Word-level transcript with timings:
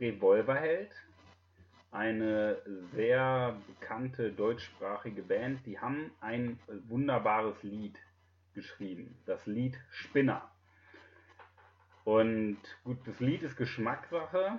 Revolverheld? 0.00 0.90
Eine 1.90 2.58
sehr 2.94 3.56
bekannte 3.66 4.32
deutschsprachige 4.32 5.22
Band. 5.22 5.64
Die 5.66 5.78
haben 5.78 6.10
ein 6.20 6.58
wunderbares 6.88 7.62
Lied 7.62 7.98
geschrieben. 8.54 9.16
Das 9.26 9.46
Lied 9.46 9.78
Spinner. 9.90 10.50
Und 12.04 12.58
gut, 12.84 12.98
das 13.06 13.18
Lied 13.20 13.42
ist 13.42 13.56
Geschmackssache. 13.56 14.58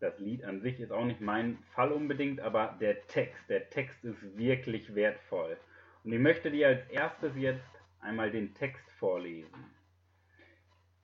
Das 0.00 0.18
Lied 0.18 0.44
an 0.44 0.60
sich 0.60 0.78
ist 0.80 0.92
auch 0.92 1.04
nicht 1.04 1.20
mein 1.20 1.58
Fall 1.74 1.90
unbedingt, 1.90 2.40
aber 2.40 2.76
der 2.80 3.06
Text, 3.06 3.48
der 3.48 3.70
Text 3.70 4.04
ist 4.04 4.36
wirklich 4.36 4.94
wertvoll. 4.94 5.56
Und 6.04 6.12
ich 6.12 6.20
möchte 6.20 6.50
dir 6.50 6.68
als 6.68 6.88
erstes 6.90 7.34
jetzt 7.36 7.68
einmal 8.00 8.30
den 8.30 8.54
Text 8.54 8.84
vorlesen. 8.98 9.52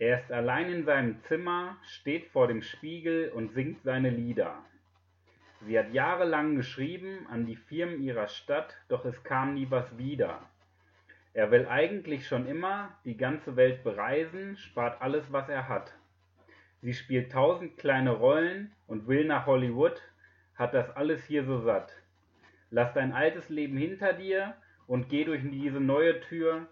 Er 0.02 0.18
ist 0.18 0.32
allein 0.32 0.68
in 0.68 0.84
seinem 0.84 1.22
Zimmer, 1.28 1.76
steht 1.84 2.26
vor 2.32 2.48
dem 2.48 2.62
Spiegel 2.62 3.28
und 3.28 3.52
singt 3.52 3.84
seine 3.84 4.10
Lieder. 4.10 4.56
Sie 5.60 5.78
hat 5.78 5.92
jahrelang 5.92 6.56
geschrieben 6.56 7.24
an 7.30 7.46
die 7.46 7.54
Firmen 7.54 8.02
ihrer 8.02 8.26
Stadt, 8.26 8.76
doch 8.88 9.04
es 9.04 9.22
kam 9.22 9.54
nie 9.54 9.68
was 9.70 9.96
wieder. 9.96 10.40
Er 11.34 11.52
will 11.52 11.68
eigentlich 11.68 12.26
schon 12.26 12.48
immer 12.48 12.98
die 13.04 13.16
ganze 13.16 13.54
Welt 13.54 13.84
bereisen, 13.84 14.56
spart 14.56 15.00
alles, 15.00 15.30
was 15.30 15.48
er 15.48 15.68
hat. 15.68 15.94
Sie 16.80 16.94
spielt 16.94 17.30
tausend 17.30 17.78
kleine 17.78 18.10
Rollen 18.10 18.72
und 18.88 19.06
will 19.06 19.24
nach 19.24 19.46
Hollywood, 19.46 20.02
hat 20.56 20.74
das 20.74 20.90
alles 20.96 21.22
hier 21.26 21.44
so 21.44 21.60
satt. 21.60 21.92
Lass 22.70 22.92
dein 22.92 23.12
altes 23.12 23.50
Leben 23.50 23.76
hinter 23.76 24.14
dir 24.14 24.56
und 24.88 25.08
geh 25.08 25.22
durch 25.22 25.42
diese 25.44 25.78
neue 25.78 26.20
Tür. 26.22 26.66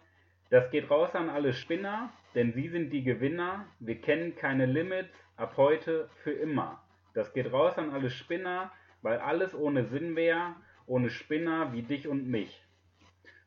Das 0.51 0.69
geht 0.73 0.91
raus 0.91 1.15
an 1.15 1.31
alle 1.31 1.53
Spinner, 1.53 2.13
denn 2.35 2.53
sie 2.53 2.69
sind 2.69 2.91
die 2.91 3.05
Gewinner, 3.05 3.67
wir 3.79 4.01
kennen 4.01 4.35
keine 4.35 4.67
Limits, 4.67 5.15
ab 5.37 5.55
heute 5.57 6.11
für 6.25 6.33
immer. 6.33 6.83
Das 7.15 7.33
geht 7.33 7.53
raus 7.53 7.79
an 7.79 7.91
alle 7.91 8.11
Spinner, 8.11 8.73
weil 9.01 9.19
alles 9.19 9.55
ohne 9.55 9.85
Sinn 9.85 10.17
wäre, 10.17 10.57
ohne 10.87 11.09
Spinner 11.09 11.73
wie 11.73 11.83
dich 11.83 12.09
und 12.09 12.27
mich. 12.29 12.61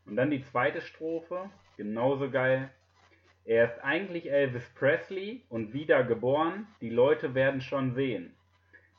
Und 0.05 0.15
dann 0.15 0.31
die 0.31 0.43
zweite 0.43 0.79
Strophe, 0.79 1.49
genauso 1.75 2.31
geil. 2.31 2.69
Er 3.43 3.65
ist 3.65 3.83
eigentlich 3.83 4.31
Elvis 4.31 4.69
Presley 4.73 5.43
und 5.49 5.73
wiedergeboren, 5.73 6.67
die 6.79 6.89
Leute 6.89 7.35
werden 7.35 7.59
schon 7.59 7.95
sehen. 7.95 8.33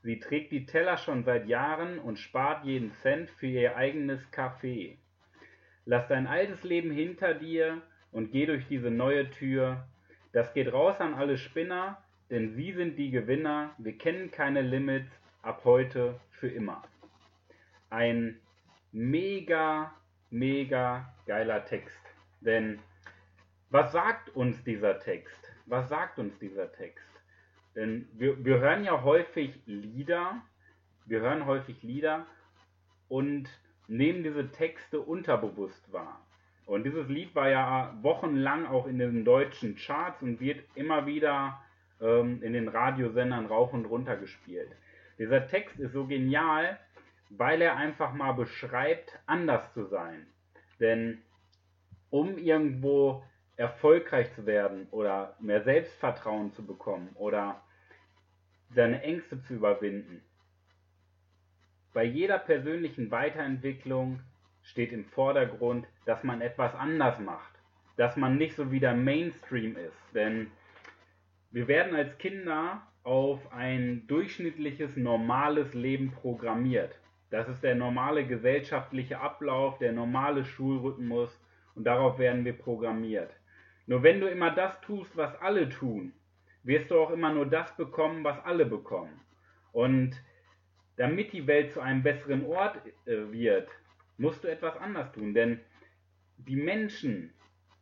Sie 0.02 0.18
trägt 0.18 0.52
die 0.52 0.66
Teller 0.66 0.98
schon 0.98 1.24
seit 1.24 1.46
Jahren 1.46 1.98
und 1.98 2.18
spart 2.18 2.66
jeden 2.66 2.92
Cent 2.92 3.30
für 3.30 3.46
ihr 3.46 3.76
eigenes 3.76 4.20
Café. 4.30 4.98
Lass 5.86 6.06
dein 6.08 6.26
altes 6.26 6.62
Leben 6.64 6.90
hinter 6.90 7.32
dir 7.32 7.80
und 8.14 8.30
geh 8.30 8.46
durch 8.46 8.66
diese 8.68 8.90
neue 8.90 9.28
Tür. 9.30 9.84
Das 10.32 10.54
geht 10.54 10.72
raus 10.72 11.00
an 11.00 11.14
alle 11.14 11.36
Spinner, 11.36 12.02
denn 12.30 12.54
sie 12.54 12.72
sind 12.72 12.96
die 12.96 13.10
Gewinner. 13.10 13.74
Wir 13.76 13.98
kennen 13.98 14.30
keine 14.30 14.62
Limits, 14.62 15.10
ab 15.42 15.62
heute 15.64 16.18
für 16.30 16.48
immer. 16.48 16.82
Ein 17.90 18.40
mega, 18.92 19.92
mega 20.30 21.12
geiler 21.26 21.64
Text. 21.64 22.00
Denn 22.40 22.78
was 23.70 23.92
sagt 23.92 24.30
uns 24.30 24.62
dieser 24.62 25.00
Text? 25.00 25.52
Was 25.66 25.88
sagt 25.88 26.18
uns 26.18 26.38
dieser 26.38 26.72
Text? 26.72 27.10
Denn 27.74 28.08
wir, 28.12 28.42
wir 28.44 28.60
hören 28.60 28.84
ja 28.84 29.02
häufig 29.02 29.60
Lieder, 29.66 30.40
wir 31.06 31.20
hören 31.20 31.46
häufig 31.46 31.82
Lieder 31.82 32.26
und 33.08 33.48
nehmen 33.88 34.22
diese 34.22 34.52
Texte 34.52 35.00
unterbewusst 35.00 35.92
wahr. 35.92 36.24
Und 36.66 36.84
dieses 36.84 37.08
Lied 37.08 37.34
war 37.34 37.50
ja 37.50 37.94
wochenlang 38.00 38.66
auch 38.66 38.86
in 38.86 38.98
den 38.98 39.24
deutschen 39.24 39.76
Charts 39.76 40.22
und 40.22 40.40
wird 40.40 40.64
immer 40.74 41.06
wieder 41.06 41.60
ähm, 42.00 42.42
in 42.42 42.52
den 42.52 42.68
Radiosendern 42.68 43.46
rauf 43.46 43.72
und 43.72 43.84
runter 43.84 44.16
gespielt. 44.16 44.70
Dieser 45.18 45.46
Text 45.46 45.78
ist 45.78 45.92
so 45.92 46.06
genial, 46.06 46.78
weil 47.30 47.60
er 47.60 47.76
einfach 47.76 48.14
mal 48.14 48.32
beschreibt, 48.32 49.18
anders 49.26 49.72
zu 49.74 49.84
sein. 49.84 50.26
Denn 50.80 51.22
um 52.10 52.38
irgendwo 52.38 53.22
erfolgreich 53.56 54.32
zu 54.34 54.46
werden 54.46 54.88
oder 54.90 55.36
mehr 55.40 55.62
Selbstvertrauen 55.62 56.52
zu 56.52 56.66
bekommen 56.66 57.10
oder 57.14 57.62
seine 58.70 59.02
Ängste 59.02 59.40
zu 59.42 59.54
überwinden, 59.54 60.22
bei 61.92 62.04
jeder 62.04 62.38
persönlichen 62.38 63.10
Weiterentwicklung 63.10 64.20
steht 64.64 64.92
im 64.92 65.04
Vordergrund, 65.04 65.86
dass 66.04 66.24
man 66.24 66.40
etwas 66.40 66.74
anders 66.74 67.18
macht, 67.20 67.52
dass 67.96 68.16
man 68.16 68.36
nicht 68.36 68.56
so 68.56 68.72
wie 68.72 68.80
der 68.80 68.94
Mainstream 68.94 69.76
ist. 69.76 70.14
Denn 70.14 70.50
wir 71.50 71.68
werden 71.68 71.94
als 71.94 72.18
Kinder 72.18 72.82
auf 73.04 73.52
ein 73.52 74.06
durchschnittliches, 74.06 74.96
normales 74.96 75.74
Leben 75.74 76.10
programmiert. 76.10 76.98
Das 77.30 77.48
ist 77.48 77.62
der 77.62 77.74
normale 77.74 78.26
gesellschaftliche 78.26 79.20
Ablauf, 79.20 79.78
der 79.78 79.92
normale 79.92 80.44
Schulrhythmus 80.44 81.38
und 81.74 81.84
darauf 81.84 82.18
werden 82.18 82.44
wir 82.44 82.56
programmiert. 82.56 83.30
Nur 83.86 84.02
wenn 84.02 84.20
du 84.20 84.28
immer 84.28 84.50
das 84.50 84.80
tust, 84.80 85.16
was 85.16 85.34
alle 85.40 85.68
tun, 85.68 86.12
wirst 86.62 86.90
du 86.90 86.98
auch 86.98 87.10
immer 87.10 87.32
nur 87.32 87.46
das 87.46 87.76
bekommen, 87.76 88.24
was 88.24 88.42
alle 88.44 88.64
bekommen. 88.64 89.20
Und 89.72 90.12
damit 90.96 91.32
die 91.32 91.46
Welt 91.46 91.72
zu 91.72 91.80
einem 91.80 92.02
besseren 92.02 92.46
Ort 92.46 92.76
äh, 93.06 93.30
wird, 93.30 93.68
musst 94.16 94.44
du 94.44 94.48
etwas 94.48 94.76
anders 94.76 95.12
tun, 95.12 95.34
denn 95.34 95.60
die 96.36 96.56
Menschen, 96.56 97.32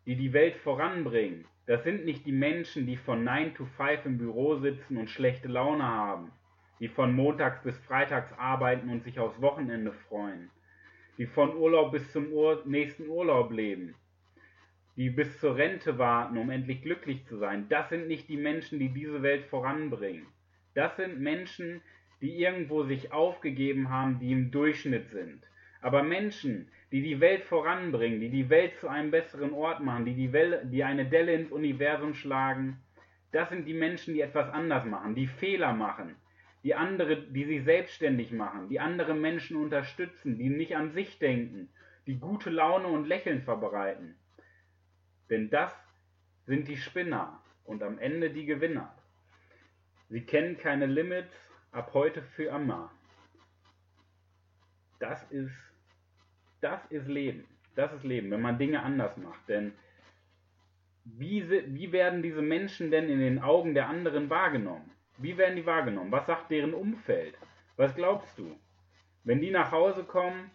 die 0.06 0.16
die 0.16 0.32
Welt 0.32 0.56
voranbringen, 0.56 1.46
das 1.66 1.84
sind 1.84 2.04
nicht 2.04 2.26
die 2.26 2.32
Menschen, 2.32 2.86
die 2.86 2.96
von 2.96 3.22
9 3.24 3.54
to 3.54 3.64
5 3.64 4.06
im 4.06 4.18
Büro 4.18 4.56
sitzen 4.56 4.96
und 4.96 5.10
schlechte 5.10 5.48
Laune 5.48 5.84
haben, 5.84 6.32
die 6.80 6.88
von 6.88 7.14
montags 7.14 7.62
bis 7.62 7.78
freitags 7.78 8.32
arbeiten 8.32 8.88
und 8.88 9.04
sich 9.04 9.18
aufs 9.18 9.40
Wochenende 9.40 9.92
freuen, 10.08 10.50
die 11.18 11.26
von 11.26 11.56
Urlaub 11.56 11.92
bis 11.92 12.10
zum 12.10 12.32
Ur 12.32 12.62
nächsten 12.66 13.08
Urlaub 13.08 13.52
leben, 13.52 13.94
die 14.96 15.10
bis 15.10 15.38
zur 15.38 15.56
Rente 15.56 15.98
warten, 15.98 16.36
um 16.36 16.50
endlich 16.50 16.82
glücklich 16.82 17.24
zu 17.26 17.36
sein. 17.38 17.68
Das 17.68 17.88
sind 17.88 18.08
nicht 18.08 18.28
die 18.28 18.36
Menschen, 18.36 18.78
die 18.78 18.88
diese 18.88 19.22
Welt 19.22 19.44
voranbringen. 19.44 20.26
Das 20.74 20.96
sind 20.96 21.20
Menschen, 21.20 21.80
die 22.20 22.36
irgendwo 22.36 22.84
sich 22.84 23.12
aufgegeben 23.12 23.90
haben, 23.90 24.18
die 24.18 24.32
im 24.32 24.50
Durchschnitt 24.50 25.10
sind. 25.10 25.46
Aber 25.82 26.04
Menschen, 26.04 26.68
die 26.92 27.02
die 27.02 27.20
Welt 27.20 27.42
voranbringen, 27.44 28.20
die 28.20 28.30
die 28.30 28.48
Welt 28.48 28.76
zu 28.78 28.88
einem 28.88 29.10
besseren 29.10 29.52
Ort 29.52 29.80
machen, 29.80 30.04
die, 30.04 30.14
die, 30.14 30.32
Welle, 30.32 30.64
die 30.64 30.84
eine 30.84 31.04
Delle 31.06 31.34
ins 31.34 31.50
Universum 31.50 32.14
schlagen, 32.14 32.80
das 33.32 33.48
sind 33.48 33.66
die 33.66 33.74
Menschen, 33.74 34.14
die 34.14 34.20
etwas 34.20 34.48
anders 34.50 34.84
machen, 34.84 35.16
die 35.16 35.26
Fehler 35.26 35.72
machen, 35.72 36.14
die 36.62 36.76
andere, 36.76 37.16
die 37.16 37.44
sich 37.44 37.64
selbstständig 37.64 38.30
machen, 38.30 38.68
die 38.68 38.78
andere 38.78 39.14
Menschen 39.14 39.56
unterstützen, 39.56 40.38
die 40.38 40.50
nicht 40.50 40.76
an 40.76 40.92
sich 40.92 41.18
denken, 41.18 41.68
die 42.06 42.18
gute 42.18 42.50
Laune 42.50 42.86
und 42.86 43.08
Lächeln 43.08 43.42
verbreiten. 43.42 44.14
Denn 45.30 45.50
das 45.50 45.72
sind 46.46 46.68
die 46.68 46.76
Spinner 46.76 47.42
und 47.64 47.82
am 47.82 47.98
Ende 47.98 48.30
die 48.30 48.46
Gewinner. 48.46 48.94
Sie 50.10 50.20
kennen 50.20 50.58
keine 50.58 50.86
Limits, 50.86 51.34
ab 51.72 51.90
heute 51.94 52.22
für 52.22 52.44
immer. 52.44 52.92
Das 55.00 55.22
ist 55.30 55.71
das 56.62 56.80
ist 56.90 57.08
Leben. 57.08 57.44
Das 57.74 57.92
ist 57.92 58.04
Leben, 58.04 58.30
wenn 58.30 58.40
man 58.40 58.58
Dinge 58.58 58.82
anders 58.82 59.16
macht. 59.16 59.48
Denn 59.48 59.72
wie, 61.04 61.48
wie 61.50 61.92
werden 61.92 62.22
diese 62.22 62.42
Menschen 62.42 62.90
denn 62.90 63.08
in 63.08 63.18
den 63.18 63.42
Augen 63.42 63.74
der 63.74 63.88
anderen 63.88 64.30
wahrgenommen? 64.30 64.90
Wie 65.18 65.36
werden 65.36 65.56
die 65.56 65.66
wahrgenommen? 65.66 66.12
Was 66.12 66.26
sagt 66.26 66.50
deren 66.50 66.74
Umfeld? 66.74 67.36
Was 67.76 67.94
glaubst 67.94 68.38
du? 68.38 68.56
Wenn 69.24 69.40
die 69.40 69.50
nach 69.50 69.72
Hause 69.72 70.04
kommen, 70.04 70.50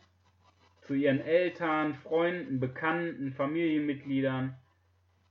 zu 0.82 0.94
ihren 0.94 1.20
Eltern, 1.20 1.96
Freunden, 1.96 2.60
Bekannten, 2.60 3.34
Familienmitgliedern, 3.34 4.56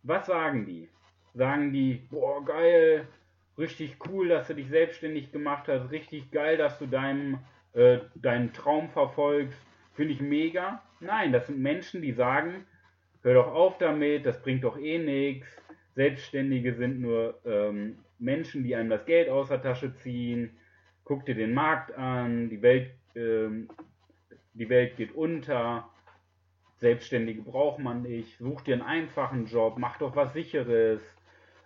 was 0.02 0.26
sagen 0.26 0.66
die? 0.66 0.88
Sagen 1.32 1.72
die, 1.72 2.06
boah, 2.10 2.44
geil, 2.44 3.08
richtig 3.56 3.96
cool, 4.08 4.28
dass 4.28 4.48
du 4.48 4.54
dich 4.54 4.68
selbstständig 4.68 5.32
gemacht 5.32 5.68
hast, 5.68 5.90
richtig 5.90 6.30
geil, 6.30 6.58
dass 6.58 6.78
du 6.78 6.86
deinem, 6.86 7.38
äh, 7.72 8.00
deinen 8.14 8.52
Traum 8.52 8.90
verfolgst, 8.90 9.58
Finde 9.96 10.12
ich 10.12 10.20
mega. 10.20 10.82
Nein, 11.00 11.32
das 11.32 11.46
sind 11.46 11.58
Menschen, 11.58 12.02
die 12.02 12.12
sagen, 12.12 12.66
hör 13.22 13.34
doch 13.34 13.48
auf 13.48 13.78
damit, 13.78 14.26
das 14.26 14.42
bringt 14.42 14.62
doch 14.62 14.78
eh 14.78 14.98
nichts. 14.98 15.48
Selbstständige 15.94 16.74
sind 16.74 17.00
nur 17.00 17.40
ähm, 17.46 17.98
Menschen, 18.18 18.62
die 18.62 18.76
einem 18.76 18.90
das 18.90 19.06
Geld 19.06 19.30
aus 19.30 19.48
der 19.48 19.62
Tasche 19.62 19.94
ziehen. 19.94 20.50
Guck 21.04 21.24
dir 21.24 21.34
den 21.34 21.54
Markt 21.54 21.96
an, 21.96 22.50
die 22.50 22.60
Welt, 22.60 22.90
ähm, 23.14 23.68
die 24.52 24.68
Welt 24.68 24.98
geht 24.98 25.14
unter. 25.14 25.88
Selbstständige 26.76 27.40
braucht 27.40 27.78
man 27.78 28.02
nicht. 28.02 28.36
Such 28.36 28.60
dir 28.60 28.74
einen 28.74 28.82
einfachen 28.82 29.46
Job, 29.46 29.76
mach 29.78 29.96
doch 29.96 30.14
was 30.14 30.34
Sicheres. 30.34 31.00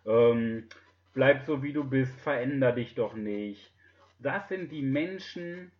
Ähm, 0.07 0.69
bleib 1.15 1.43
so 1.43 1.65
wie 1.65 1.73
du 1.73 1.83
bist, 1.83 2.21
veränder 2.21 2.71
dich 2.71 2.95
doch 2.95 3.15
nicht. 3.15 3.73
Das 4.21 4.49
sind 4.49 4.71
die 4.71 4.83
Menschen, 4.83 5.73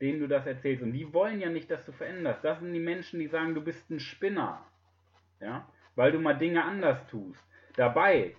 denen 0.00 0.20
du 0.20 0.26
das 0.26 0.46
erzählst. 0.46 0.82
Und 0.82 0.92
die 0.92 1.12
wollen 1.12 1.40
ja 1.40 1.50
nicht, 1.50 1.70
dass 1.70 1.84
du 1.84 1.92
veränderst. 1.92 2.42
Das 2.44 2.60
sind 2.60 2.72
die 2.72 2.80
Menschen, 2.80 3.20
die 3.20 3.26
sagen, 3.26 3.54
du 3.54 3.60
bist 3.60 3.90
ein 3.90 4.00
Spinner. 4.00 4.64
Ja? 5.40 5.66
Weil 5.94 6.12
du 6.12 6.18
mal 6.18 6.34
Dinge 6.34 6.64
anders 6.64 7.06
tust. 7.08 7.44
Dabei, 7.76 8.34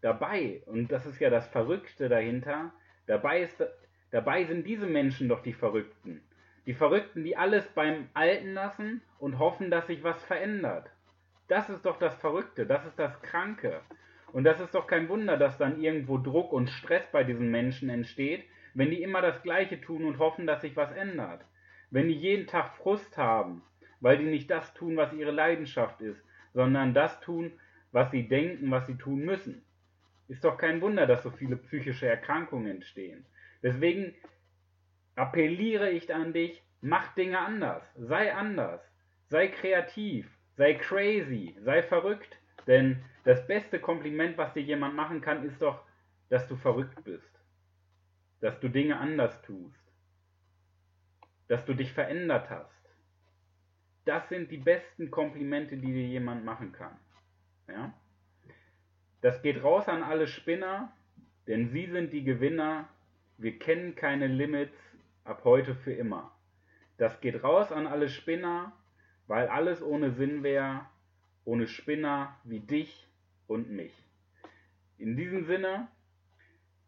dabei, 0.00 0.62
und 0.66 0.90
das 0.92 1.06
ist 1.06 1.20
ja 1.20 1.30
das 1.30 1.46
Verrückte 1.48 2.08
dahinter, 2.08 2.72
dabei, 3.06 3.42
ist, 3.42 3.62
dabei 4.10 4.44
sind 4.44 4.66
diese 4.66 4.86
Menschen 4.86 5.28
doch 5.28 5.42
die 5.42 5.52
Verrückten. 5.52 6.22
Die 6.66 6.74
Verrückten, 6.74 7.22
die 7.22 7.36
alles 7.36 7.66
beim 7.68 8.08
Alten 8.14 8.54
lassen 8.54 9.02
und 9.18 9.38
hoffen, 9.38 9.70
dass 9.70 9.86
sich 9.86 10.02
was 10.02 10.22
verändert. 10.24 10.90
Das 11.48 11.68
ist 11.68 11.86
doch 11.86 11.98
das 11.98 12.14
Verrückte, 12.16 12.66
das 12.66 12.84
ist 12.86 12.98
das 12.98 13.20
Kranke. 13.22 13.80
Und 14.32 14.44
das 14.44 14.60
ist 14.60 14.74
doch 14.74 14.86
kein 14.86 15.08
Wunder, 15.08 15.36
dass 15.36 15.58
dann 15.58 15.80
irgendwo 15.80 16.18
Druck 16.18 16.52
und 16.52 16.68
Stress 16.68 17.04
bei 17.12 17.22
diesen 17.22 17.50
Menschen 17.50 17.88
entsteht, 17.88 18.44
wenn 18.76 18.90
die 18.90 19.02
immer 19.02 19.22
das 19.22 19.42
Gleiche 19.42 19.80
tun 19.80 20.04
und 20.04 20.18
hoffen, 20.18 20.46
dass 20.46 20.60
sich 20.60 20.76
was 20.76 20.92
ändert. 20.92 21.42
Wenn 21.90 22.08
die 22.08 22.14
jeden 22.14 22.46
Tag 22.46 22.76
Frust 22.76 23.16
haben, 23.16 23.62
weil 24.00 24.18
die 24.18 24.24
nicht 24.24 24.50
das 24.50 24.74
tun, 24.74 24.96
was 24.98 25.14
ihre 25.14 25.30
Leidenschaft 25.30 26.02
ist, 26.02 26.22
sondern 26.52 26.92
das 26.92 27.18
tun, 27.20 27.52
was 27.92 28.10
sie 28.10 28.28
denken, 28.28 28.70
was 28.70 28.86
sie 28.86 28.96
tun 28.96 29.24
müssen. 29.24 29.64
Ist 30.28 30.44
doch 30.44 30.58
kein 30.58 30.82
Wunder, 30.82 31.06
dass 31.06 31.22
so 31.22 31.30
viele 31.30 31.56
psychische 31.56 32.06
Erkrankungen 32.06 32.70
entstehen. 32.70 33.24
Deswegen 33.62 34.14
appelliere 35.14 35.90
ich 35.90 36.12
an 36.12 36.34
dich, 36.34 36.62
mach 36.82 37.14
Dinge 37.14 37.38
anders, 37.38 37.82
sei 37.96 38.34
anders, 38.34 38.82
sei 39.28 39.48
kreativ, 39.48 40.28
sei 40.56 40.74
crazy, 40.74 41.56
sei 41.60 41.82
verrückt, 41.82 42.38
denn 42.66 43.02
das 43.24 43.46
beste 43.46 43.78
Kompliment, 43.78 44.36
was 44.36 44.52
dir 44.52 44.62
jemand 44.62 44.94
machen 44.94 45.22
kann, 45.22 45.46
ist 45.46 45.62
doch, 45.62 45.80
dass 46.28 46.46
du 46.46 46.56
verrückt 46.56 47.02
bist, 47.04 47.35
dass 48.46 48.60
du 48.60 48.68
Dinge 48.68 48.96
anders 49.00 49.42
tust, 49.42 49.92
dass 51.48 51.64
du 51.64 51.74
dich 51.74 51.92
verändert 51.92 52.48
hast. 52.48 52.70
Das 54.04 54.28
sind 54.28 54.52
die 54.52 54.58
besten 54.58 55.10
Komplimente, 55.10 55.76
die 55.76 55.92
dir 55.92 56.06
jemand 56.06 56.44
machen 56.44 56.70
kann. 56.70 56.96
Ja? 57.66 57.92
Das 59.20 59.42
geht 59.42 59.64
raus 59.64 59.88
an 59.88 60.04
alle 60.04 60.28
Spinner, 60.28 60.92
denn 61.48 61.70
sie 61.70 61.86
sind 61.86 62.12
die 62.12 62.22
Gewinner. 62.22 62.88
Wir 63.36 63.58
kennen 63.58 63.96
keine 63.96 64.28
Limits, 64.28 64.78
ab 65.24 65.40
heute 65.42 65.74
für 65.74 65.94
immer. 65.94 66.30
Das 66.98 67.20
geht 67.20 67.42
raus 67.42 67.72
an 67.72 67.88
alle 67.88 68.08
Spinner, 68.08 68.70
weil 69.26 69.48
alles 69.48 69.82
ohne 69.82 70.12
Sinn 70.12 70.44
wäre, 70.44 70.86
ohne 71.44 71.66
Spinner 71.66 72.38
wie 72.44 72.60
dich 72.60 73.08
und 73.48 73.70
mich. 73.70 73.92
In 74.98 75.16
diesem 75.16 75.46
Sinne, 75.46 75.88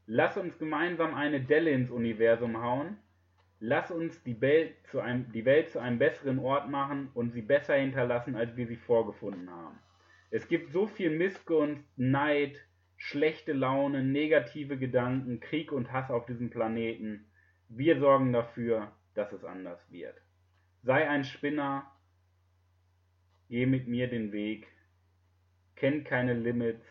lass 0.08 0.38
uns 0.38 0.58
gemeinsam 0.58 1.14
eine 1.14 1.40
Delle 1.40 1.70
ins 1.70 1.90
Universum 1.90 2.62
hauen, 2.62 2.96
lass 3.60 3.90
uns 3.90 4.22
die 4.24 4.40
Welt, 4.40 4.74
zu 4.90 5.00
einem, 5.00 5.30
die 5.32 5.44
Welt 5.44 5.68
zu 5.68 5.80
einem 5.80 5.98
besseren 5.98 6.38
Ort 6.38 6.70
machen 6.70 7.10
und 7.12 7.32
sie 7.32 7.42
besser 7.42 7.74
hinterlassen, 7.74 8.34
als 8.34 8.56
wir 8.56 8.66
sie 8.66 8.76
vorgefunden 8.76 9.50
haben. 9.50 9.78
Es 10.30 10.48
gibt 10.48 10.72
so 10.72 10.86
viel 10.86 11.10
Missgunst, 11.10 11.84
Neid, 11.98 12.58
schlechte 12.96 13.52
Laune, 13.52 14.02
negative 14.02 14.78
Gedanken, 14.78 15.40
Krieg 15.40 15.72
und 15.72 15.92
Hass 15.92 16.10
auf 16.10 16.24
diesem 16.24 16.48
Planeten. 16.48 17.26
Wir 17.68 17.98
sorgen 17.98 18.32
dafür, 18.32 18.90
dass 19.14 19.30
es 19.32 19.44
anders 19.44 19.78
wird. 19.92 20.16
Sei 20.82 21.06
ein 21.08 21.24
Spinner, 21.24 21.90
geh 23.50 23.66
mit 23.66 23.88
mir 23.88 24.08
den 24.08 24.32
Weg, 24.32 24.68
kenn 25.76 26.02
keine 26.02 26.32
Limits, 26.32 26.86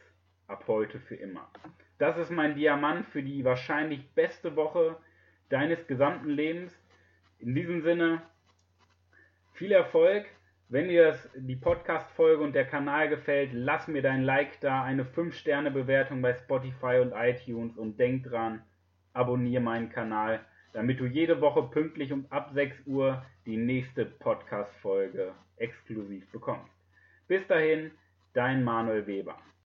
ab 0.46 0.66
heute 0.68 1.00
für 1.00 1.16
immer. 1.16 1.52
Das 1.98 2.18
ist 2.18 2.32
mein 2.32 2.56
Diamant 2.56 3.08
für 3.08 3.24
die 3.24 3.44
wahrscheinlich 3.44 4.10
beste 4.12 4.56
Woche 4.56 4.98
deines 5.50 5.88
gesamten 5.88 6.30
Lebens. 6.30 6.78
In 7.40 7.56
diesem 7.56 7.82
Sinne, 7.82 8.22
viel 9.54 9.72
Erfolg. 9.72 10.26
Wenn 10.70 10.90
dir 10.90 11.08
das, 11.08 11.30
die 11.36 11.56
Podcast-Folge 11.56 12.44
und 12.44 12.54
der 12.54 12.66
Kanal 12.66 13.08
gefällt, 13.08 13.52
lass 13.54 13.88
mir 13.88 14.02
dein 14.02 14.24
Like 14.24 14.60
da, 14.60 14.84
eine 14.84 15.06
5-Sterne-Bewertung 15.06 16.22
bei 16.22 16.34
Spotify 16.34 17.00
und 17.02 17.14
iTunes 17.14 17.78
und 17.78 17.98
denk 17.98 18.26
dran, 18.26 18.62
abonniere 19.14 19.64
meinen 19.64 19.90
Kanal 19.90 20.42
damit 20.78 21.00
du 21.00 21.08
jede 21.08 21.42
Woche 21.42 21.64
pünktlich 21.64 22.14
um 22.14 22.28
ab 22.30 22.52
6 22.54 22.86
Uhr 22.86 23.26
die 23.48 23.58
nächste 23.58 24.06
Podcast-Folge 24.06 25.34
exklusiv 25.56 26.30
bekommst. 26.32 26.72
Bis 27.28 27.46
dahin, 27.48 27.90
dein 28.34 28.64
Manuel 28.64 29.08
Weber. 29.08 29.40